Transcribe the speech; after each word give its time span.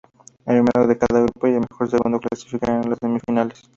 El 0.47 0.63
primero 0.65 0.87
de 0.87 0.97
cada 0.97 1.19
grupo 1.21 1.45
y 1.47 1.51
el 1.51 1.59
mejor 1.69 1.87
segundo 1.87 2.17
clasificarán 2.19 2.83
a 2.83 2.87
las 2.87 2.97
semifinales. 2.99 3.61